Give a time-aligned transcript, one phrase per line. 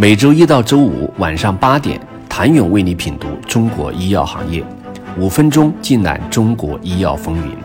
[0.00, 4.64] 每周一到周五晚上八点，谭勇为你品读中国医药行业，
[5.18, 7.56] 五分钟尽览中国医药风云。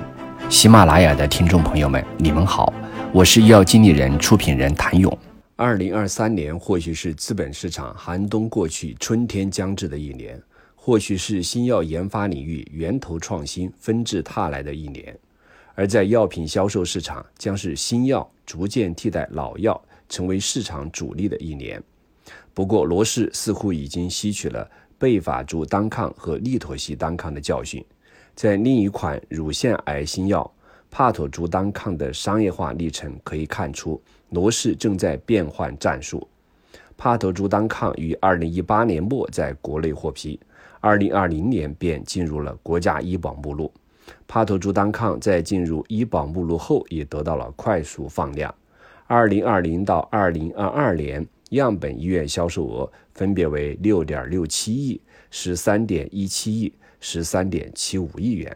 [0.49, 2.73] 喜马拉雅的听众朋友们，你们好，
[3.11, 5.15] 我是医药经理人、出品人谭勇。
[5.57, 10.41] 二零二三年或许是资本市场寒冬过去、春天将至的一年，
[10.73, 15.15] 或许是新药研发领域源头创新纷至沓来的一年，
[15.75, 19.79] 而在药品销售市场，将是新药逐渐替代老药，
[20.09, 21.79] 成为市场主力的一年。
[22.55, 27.83] 不过，罗氏似乎已经吸取了贝法珠单抗和利妥昔单抗的教训，
[28.35, 30.49] 在另一款乳腺癌新药
[30.91, 36.27] 帕妥珠单抗的商业化历程可以看出，罗氏正在变换战术。
[36.95, 40.39] 帕妥珠单抗于二零一八年末在国内获批，
[40.79, 43.73] 二零二零年便进入了国家医保目录。
[44.27, 48.53] 帕妥珠单抗在进入医保目录后，也得到了快速放量。
[49.07, 51.27] 二零二零到二零二二年。
[51.53, 58.55] 样本医院销售额分别为六点六七亿、十三点一七亿、十三点七五亿元。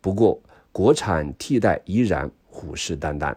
[0.00, 0.40] 不过，
[0.72, 3.34] 国产替代依然虎视眈眈。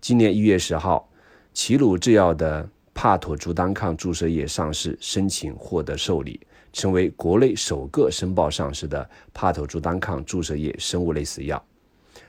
[0.00, 1.08] 今年一月十号，
[1.52, 6.38] 齐鲁制药的帕妥珠单抗注射液上市申请获得受理，
[6.72, 11.64] 成为国内首个申报上市的帕妥珠单抗注射液生物类似药。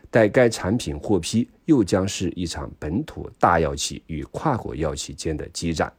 [0.09, 5.91] 待该产品获批，又将是一场本土大药企与跨国药企间的激战。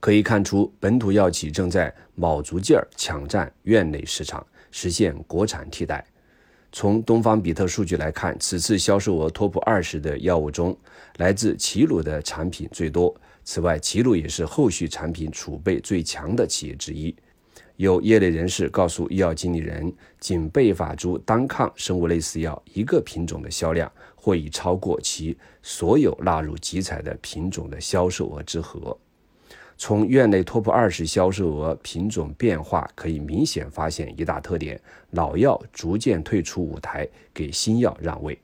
[0.00, 6.02] 可以看出，本土药企正在卯足劲儿抢占院内市场，实现国产替代。
[6.72, 10.74] 从东方比特数据来看，此次销售额 TOP 二十的药物中，
[11.18, 13.14] 来自齐鲁的产品最多。
[13.44, 17.14] 此外，齐鲁也是后续产品储备最强的企业之一。
[17.76, 28.96] 有业内人士告诉医药经理人，仅贝法珠单抗生物类似药一个品种的销量，或已超过其所有纳入集采的品种的销售额之和。
[29.82, 34.78] 从院内 TOP 二十销售额品种变化可以明显发现一大特点：
[35.12, 38.38] 老药逐渐退出舞台，给新药让位。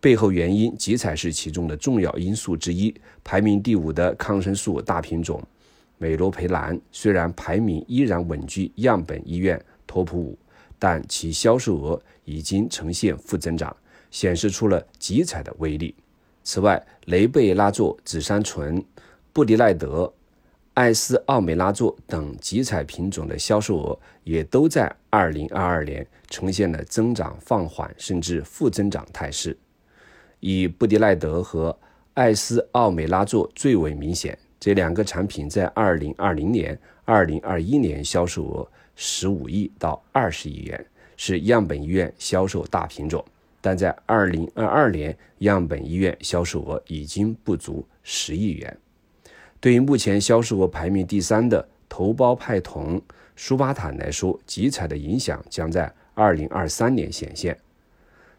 [0.00, 2.94] 背后原因，集采是其中的重要因素之一。
[3.22, 5.46] 排名第五的抗生素大品种
[5.98, 10.38] 美罗培兰，虽然排名依然稳居样本医院 TOP 五，
[10.78, 13.76] 但其销售额已经呈现负增长，
[14.10, 15.94] 显示出了集采的威力。
[16.42, 18.82] 此外，雷贝拉唑、紫杉醇、
[19.34, 20.10] 布迪奈德。
[20.76, 29.56] 艾斯奥美拉唑等集采品种的销售额也都在2022年呈现了增长放缓甚至负增长态势，
[30.38, 31.74] 以布迪赖德和
[32.12, 34.38] 艾斯奥美拉唑最为明显。
[34.60, 40.86] 这两个产品在2020年、2021年销售额15亿到20亿元，
[41.16, 43.24] 是样本医院销售大品种，
[43.62, 48.76] 但在2022年，样本医院销售额已经不足10亿元。
[49.60, 53.00] 对于目前销售额排名第三的头孢派酮
[53.34, 57.56] 舒巴坦来说，集采的影响将在二零二三年显现。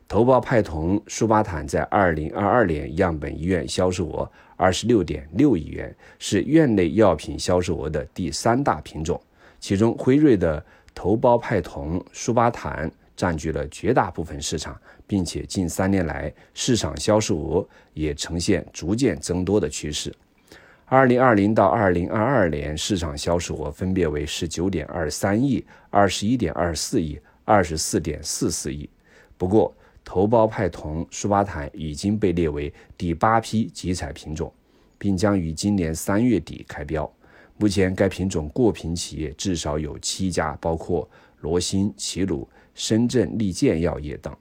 [0.07, 9.19] 头孢派酮舒巴坦在二零二二年样本医院销售额二十六点六亿元，是院内药品销售额的第三大品种。
[9.59, 10.63] 其中，辉瑞的
[10.95, 20.13] 头孢派酮舒巴坦占据了绝大部分市场，并且近三年来市场销售额也呈现逐渐增多的趋势。
[20.89, 28.89] 二零二零到二零二二年市场销售额分别为十九点二三亿、二十一点二四亿、二十四点四四亿。
[29.37, 34.49] 不过，头孢派酮舒巴坦已经被列为第八批集采品种，
[34.97, 37.11] 并将于今年三月底开标。
[37.57, 41.05] 目前，该品种过评企业至少有七家，包括
[41.41, 44.33] 罗新、齐鲁、深圳利健药业等。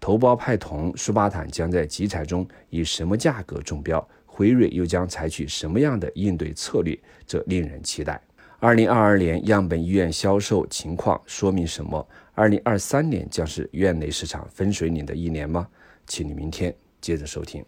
[0.00, 4.08] 头孢派酮舒巴坦将在集采中以什么价格中标？
[4.34, 6.98] 辉瑞又将采取什么样的应对策略？
[7.26, 8.18] 这令人期待。
[8.58, 12.08] 二零二二年样本医院销售情况说明什么？
[12.34, 15.66] 二零二三年将是院内市场分水岭的一年吗？
[16.06, 17.62] 请你明天接着收听。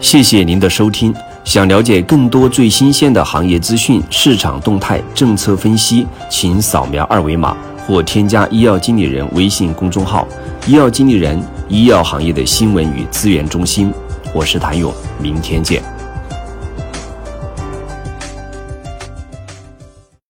[0.00, 1.14] 谢谢您的收听。
[1.44, 7.56] 想了解更多最新鲜的行业资讯、市场动态、政策分析，请扫描二维码
[7.86, 10.28] 或添加医药经理人微信公众号
[10.66, 11.40] “医药经理人”——
[11.70, 13.92] 医药行业的新闻与资源中心。
[14.36, 15.95] 我是谭勇，明天见。